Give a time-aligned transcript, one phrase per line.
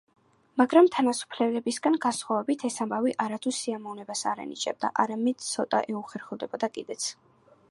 [0.59, 7.13] მაგრამ თანასოფლელებისგან განსხვავებით ეს ამბავი არა თუ სიამოვნებას არ ანიჭებდა, არამედ ცოტა ეუხერხულებოდა კიდეც.